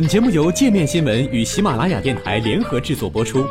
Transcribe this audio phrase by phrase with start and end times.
[0.00, 3.44] 本节目由界面新闻与喜马拉雅电台联合制作播出。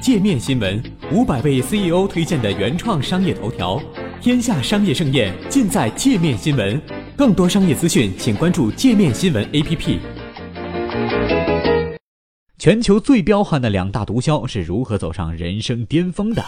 [0.00, 0.80] 界面新闻
[1.10, 3.82] 五百位 CEO 推荐的原创商业头条，
[4.20, 6.80] 天下商业盛宴尽在界面新闻。
[7.16, 9.98] 更多商业资讯，请关注界面新闻 APP。
[12.56, 16.44] 全球最彪悍的两大毒枭是如何走上人生巅峰的？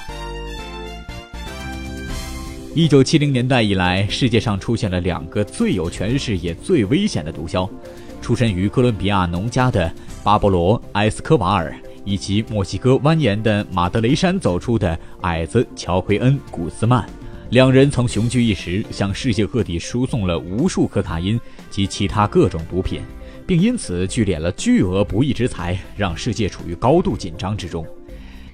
[2.77, 7.66] 一九七零年代以来，世界上出现了两个最有权势也最危险的毒枭，
[8.20, 9.91] 出身于哥伦比亚农家的
[10.23, 17.09] 巴勃罗·埃斯科瓦尔，以及墨西哥蜿蜒的马德雷山走出的矮子乔奎恩·古斯曼。
[17.48, 21.40] 两人曾雄踞一时，向世界各地输送了无数可卡因
[21.70, 23.01] 及其他各种毒品，
[23.46, 27.87] 并因此聚敛了巨额不义之财，让世界处于高度紧张之中。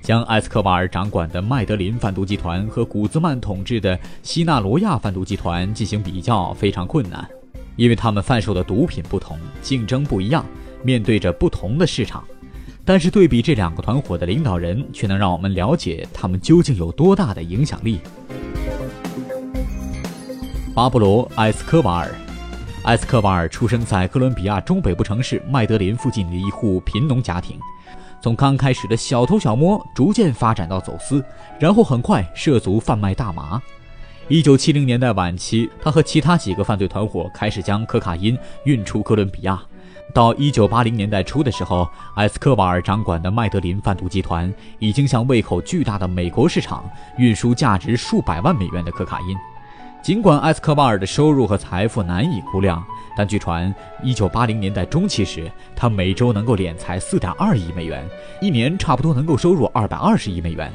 [0.02, 7.24] 将埃斯科瓦尔掌管的麦德林贩毒集团和古兹曼统治的西纳罗亚贩毒集团进行比较非常困难，
[7.76, 10.44] 因为他们贩售的毒品不同，竞争不一样，
[10.82, 12.24] 面对着不同的市场。
[12.84, 18.00] 但是对比这两个团伙的领导人，却能让我们了解他们究竟有多大的影响力。
[20.74, 22.10] 巴布罗·埃斯科瓦尔，
[22.82, 27.56] 埃斯科瓦尔出生在哥伦比亚中北部城市麦德林附近的一户贫农家庭。
[28.22, 31.22] 从刚开始的小偷小摸，逐渐发展到走私，
[31.58, 33.60] 然后很快涉足贩卖大麻。
[34.28, 39.60] 一九七零年代晚期，他和其他几个犯罪团伙开始将可卡因运出哥伦比亚。
[40.14, 49.36] 到一九八零年代初的时候，埃斯科瓦尔掌管的麦德林贩毒集团已经向胃口巨大的美国市场运输价值数百万美元的可卡因。
[50.02, 52.84] 尽管埃斯科瓦尔的收入和财富难以估量，
[53.16, 53.72] 但据传
[54.02, 58.04] ，1980年代中期时，他每周能够敛财4.2亿美元，
[58.40, 60.72] 一年差不多能够收入220亿美元。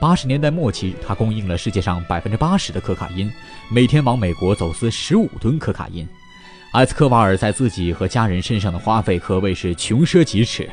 [0.00, 3.30] 80年代末期，他供应了世界上80%的可卡因，
[3.70, 6.06] 每天往美国走私15吨可卡因。
[6.72, 10.68] 埃斯科瓦尔在自己和家人身上的花费可谓是穷奢极侈，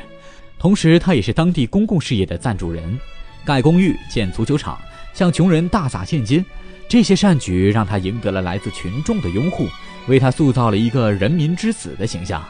[0.58, 2.98] 同时他也是当地公共事业的赞助人，
[3.44, 4.76] 盖公寓、建足球场，
[5.12, 6.44] 向穷人大撒现金。
[6.88, 9.66] 这些善举让他赢得了来自群众的拥护，
[10.08, 12.44] 为他塑造了一个人民之子的形象。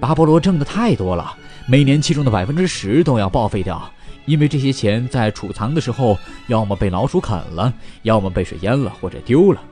[0.00, 1.36] 巴勃罗挣的太多了，
[1.68, 3.88] 每年其中的百分之十都要报废掉，
[4.24, 6.18] 因为这些钱在储藏的时候，
[6.48, 9.62] 要么被老鼠啃了，要么被水淹了或者丢了。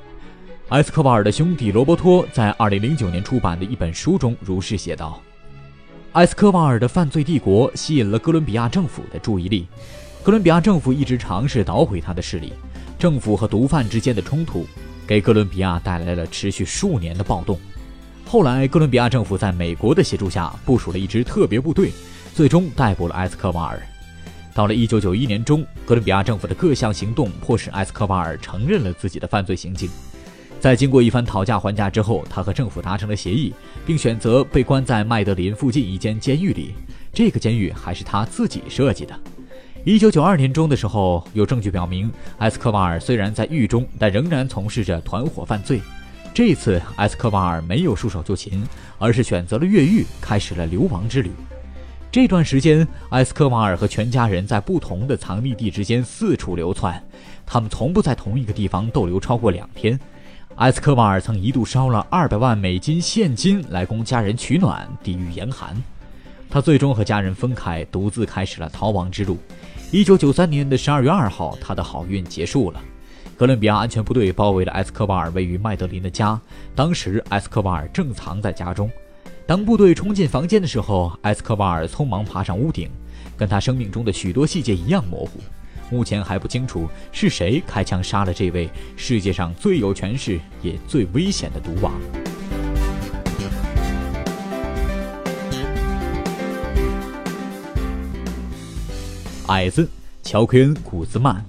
[0.68, 5.18] 埃斯科瓦尔的兄弟罗伯托在二零零九年出版的一本书中如是写道
[6.12, 9.66] ：“埃斯科瓦尔的犯罪帝国吸引了哥伦比亚政府的注意力，
[10.22, 12.52] 哥伦比亚政府一直尝试捣毁他的势力。”
[12.98, 14.66] 政府和毒贩之间的冲突，
[15.06, 17.56] 给哥伦比亚带来了持续数年的暴动。
[18.26, 21.92] 后来，哥伦比亚政府在美国的协助下部署了一支特别部队，
[22.34, 23.80] 最终逮捕了埃斯科瓦尔。
[24.52, 29.88] 到了1991年中，哥伦比亚政府的各项行动迫使埃斯科瓦尔承认了自己的犯罪行径。
[30.58, 33.54] 在经过一番讨价还价之后，他和政府达成了协议，
[33.86, 36.74] 并选择被关在麦德林附近一间监狱里。
[37.14, 39.16] 这个监狱还是他自己设计的。
[39.84, 45.80] 一九九二年中的时候，有证据表明，埃斯科瓦尔虽然在狱中，但仍然从事着团伙犯罪。
[46.34, 48.62] 这次，埃斯科瓦尔没有束手就擒，
[48.98, 51.30] 而是选择了越狱，开始了流亡之旅。
[52.10, 57.02] 这段时间，埃斯科瓦尔和全家人在不同的藏匿地之间四处流窜，
[57.46, 59.98] 他们从不在同一个地方逗留超过两天。
[60.56, 65.74] 埃斯科瓦尔曾一度烧了二百万美金现金来供家人取暖，抵御严寒。
[66.50, 69.36] 他最终和家人分开，独自开始了逃亡之路。
[69.90, 72.80] 一九九三年的十二月二号，他的好运结束了。
[73.36, 76.40] 哥伦比亚安全部队包围了埃斯科瓦尔位于麦德林的家，
[76.74, 78.90] 当时埃斯科瓦尔正藏在家中。
[79.46, 82.90] 当部队冲进房间的时候，埃斯科瓦尔匆忙爬上屋顶，
[83.36, 85.40] 跟他生命中的许多细节一样模糊。
[85.90, 91.92] 目前还不清楚是谁开枪杀了这位世界上最有权势也最危险的毒王。
[99.48, 99.88] 矮子
[100.22, 101.42] 乔奎恩·古兹曼，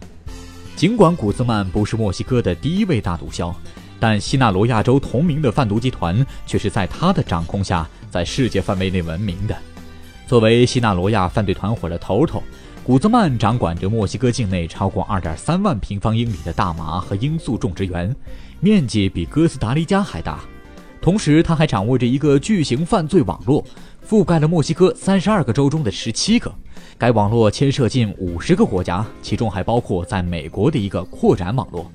[0.78, 3.54] 尽管古兹曼不是墨西哥的第一位大毒枭，
[4.00, 9.58] 但西纳罗亚州同名的贩毒集团却是在他的掌控下在世界范围内闻名的。
[10.26, 12.42] 作为西纳罗亚犯罪团伙的头头，
[12.86, 18.16] 古兹曼掌管着墨西哥境内超过2.3万平方英里的大麻和罂粟种植园，
[18.62, 20.40] 面积比哥斯达黎加还大。
[21.02, 23.64] 同时，他还掌握着一个巨型犯罪网络，
[24.08, 26.54] 覆盖了墨西哥32个州中的17个。
[26.98, 31.90] 该网络牵涉近五十个国家，其中还包括在美国的一个扩展网络。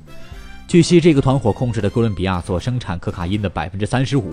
[0.67, 4.33] 据悉，这个团伙控制的哥伦比亚所生产可卡因的百分之三十五。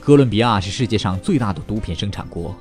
[0.00, 2.52] 哥伦比亚是世界上最大的毒品生产国。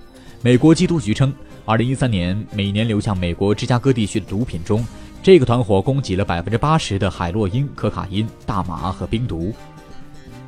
[0.41, 1.33] 美国缉毒局称，
[1.65, 4.85] 二零一三年每年流向美国芝加哥地区的毒品中，
[5.23, 9.51] 这个团伙供给了百分之八十的海洛因、可卡因、大麻和冰毒。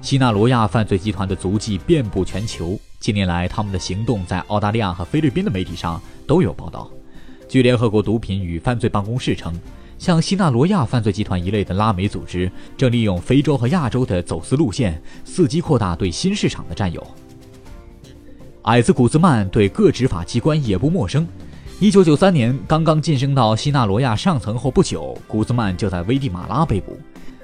[0.02, 2.78] 西纳罗亚犯罪集团的足迹遍布全球。
[3.00, 6.90] 近年来，他们的行动在澳大利亚和菲律宾的媒体上都有报道。
[7.48, 9.54] 据联合国毒品与犯罪办公室称，
[10.00, 17.06] 像西纳罗亚犯罪集团一类的拉美组织，正利用非洲和亚洲的走私路线，伺机扩大对新市场的占有。
[18.64, 21.28] 矮子古兹曼对各执法机关也不陌生。
[21.80, 27.00] 1993年，刚刚晋升到西纳罗亚上层后不久，古兹曼就在危地马拉被捕。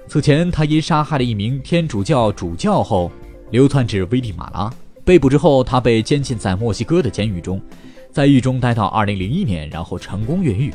[0.10, 3.12] 此前，他因杀害了一名天主教主教后，
[3.52, 4.72] 流窜至危地马拉。
[5.04, 7.62] 被捕之后，他被监禁在墨西哥的监狱中，
[8.10, 10.74] 在狱中待到2001年，然后成功越狱。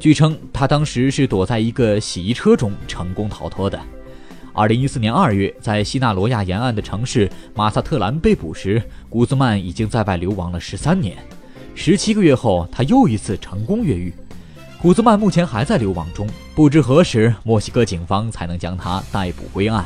[0.00, 3.80] 据称，他当时是躲在一个洗衣车中成功逃脱的。
[4.54, 11.16] 2014年2月，在西纳罗亚沿岸的城市马萨特兰被捕时，古兹曼已经在外流亡了13年。
[11.76, 14.12] 17个月后，他又一次成功越狱。
[14.80, 19.84] 古兹曼目前还在流亡中，不知何时墨西哥警方才能将他逮捕归案。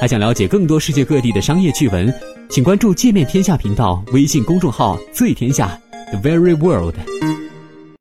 [0.00, 2.12] 还想了解更多世界各地的商业趣闻，
[2.48, 5.76] 请关注“界面天下”频道微信公众号“最天下
[6.10, 6.94] The Very World”。